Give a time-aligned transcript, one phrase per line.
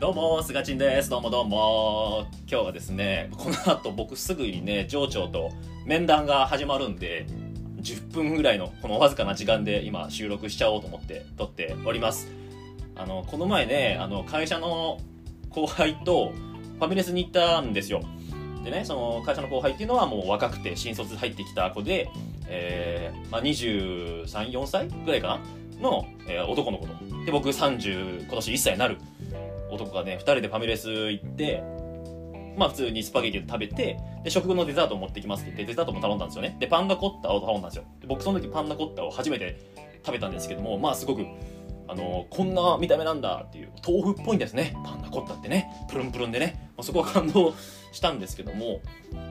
[0.00, 1.10] どうも、すがちんです。
[1.10, 2.28] どうもどうも。
[2.48, 5.50] 今日はですね、この後僕すぐにね、上長と
[5.86, 7.26] 面談が始まるんで、
[7.80, 12.28] 10分ぐらいのこのわずかな時間で今収録しちゃおうと思って撮っております。
[12.94, 15.00] あの、この前ね、あの、会社の
[15.50, 16.30] 後輩と
[16.78, 18.00] ファミレスに行ったんですよ。
[18.62, 22.08] でね、その会社の後輩っていうのはもう若くて新卒入ってきた子で、
[22.46, 25.40] えー、まあ、23、4歳ぐらいかな？
[25.80, 26.92] の、えー男の子と。
[27.24, 28.98] で、僕30、今年1歳になる
[29.70, 31.62] 男がね、2人でファミレス行って、
[32.56, 36.56] まあ普通にスパゲティを食べて、で、食後のデザートを持ってきますって言って、デザートも頼んだんですよね。
[36.58, 37.84] で、パンナコッタを頼んだんですよ。
[38.00, 39.58] で僕その時パンナコッタを初めて
[40.04, 41.24] 食べたんですけども、まあすごく、
[41.90, 44.74] あのこんな見た目なんだっていう、豆腐っぽいんですね。
[44.84, 45.70] パンナコッタってね。
[45.88, 46.70] プルンプルンでね。
[46.76, 47.54] まあそこは感動
[47.92, 48.80] したんですけども、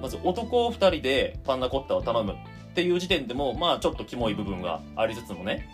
[0.00, 2.36] まず男2人でパンナコッタを頼むっ
[2.74, 5.68] ていう時点でも、まあちょっとキモい部分がありつつもね。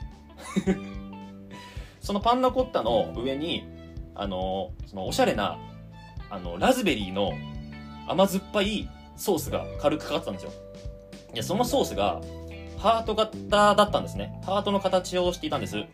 [2.01, 3.65] そのパンナコッタの上に、
[4.15, 5.59] あのそのおしゃれな、
[6.31, 7.33] あの、ラズベリーの
[8.09, 10.53] 甘酸っぱいソースが軽くかかってたんですよ。
[11.35, 12.21] で、そのソースが、
[12.79, 14.41] ハート型だったんですね。
[14.45, 15.77] ハートの形をしていたんです。
[15.77, 15.87] うん。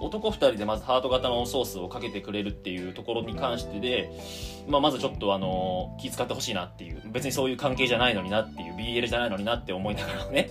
[0.00, 4.10] 男2人でまずハート型のソースをかけてくれるっていうところに関してで、
[4.68, 10.50] まあ、まずちょっとあの気遣ってほしいなっていう別にそういう関係じゃないのになっていう BL じゃないのになって思いながらね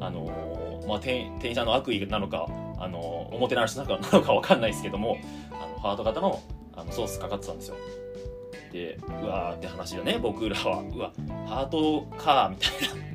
[0.00, 2.48] あのまあ店店員さんの悪意なのか
[2.80, 5.18] あのおもてなしなのかなのかわかんないですけども
[5.52, 6.42] あのハート型の
[6.74, 7.76] あのソースかかってたんですよ。
[8.72, 10.82] でうわーって話でね僕らは。
[10.82, 11.12] うわ
[11.46, 13.10] ハートかみたいな。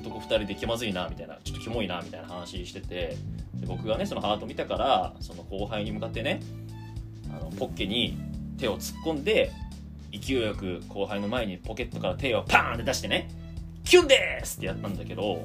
[0.00, 1.38] 男2人で気まずいなみたいな。
[1.44, 3.16] ちょっとキモいなみたいな話してて。
[3.54, 6.40] で僕がねそのハート見たからその後輩に向かってね
[7.30, 8.16] あのポッケに
[8.56, 9.50] 手を突っ込んで
[10.12, 13.28] 勢いよく後輩の前にポケットから手をパーンって出してね
[13.84, 15.44] 「キュンです!」ってやったんだけど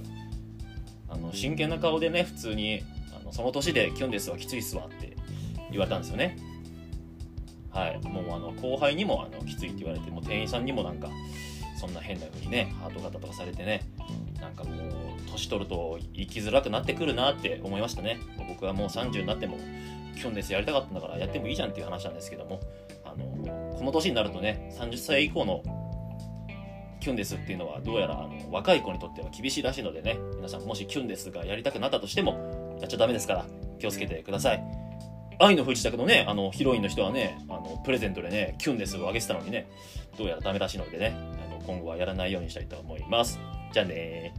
[1.13, 2.83] あの真剣な顔でね普通に
[3.15, 5.15] あの「その年でキュンですはきついっすわ」って
[5.71, 6.37] 言われたんですよね。
[7.71, 7.99] はい。
[8.07, 11.09] もうあの後輩にもあのきついって言われても店員さんにもなんか
[11.75, 13.81] そんな変な風にねハート型とかされてね
[14.39, 14.93] なんかもう
[15.31, 18.19] 年取ると生きづらくなってくるなって思いましたね。
[18.47, 19.57] 僕はもう30になっても
[20.15, 22.59] キュンですやりたかったんだからやってもいいじゃんっていう話なんですけども
[23.03, 23.25] あの
[23.75, 25.63] この年になるとね30歳以降の
[27.03, 33.45] キュンですっていうのはどうやらあの若い子にとっては厳しいらしいのでね皆さんもしキュンですがやりたくなったとしてもやっちゃダメですから
[33.77, 34.63] 気をつけてください。
[35.39, 39.67] 愛の不時着のねあのヒロインの人はねあのプレゼントでねキュンですをあげてたのにね
[40.17, 41.13] どうやらダメらしいのでね
[41.49, 43.37] あの今後はやらないようにしたいと思います。
[43.73, 44.33] じゃあね